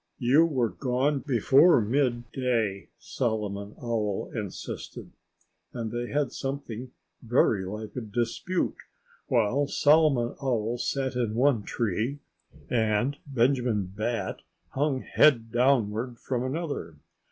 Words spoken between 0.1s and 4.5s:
"You were gone before midday," Solomon Owl